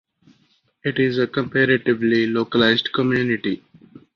It 0.83 0.97
is 0.97 1.19
a 1.19 1.27
comparatively 1.27 2.25
localised 2.25 2.91
community. 2.91 3.61